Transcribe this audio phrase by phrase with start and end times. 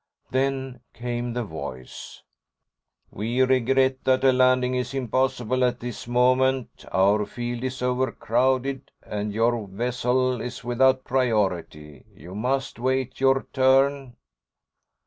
[0.31, 2.23] Then came the voice:
[3.11, 6.85] "We regret that a landing is impossible at this moment.
[6.91, 12.05] Our field is overcrowded, and your vessel is without priority.
[12.15, 14.15] You must wait your turn."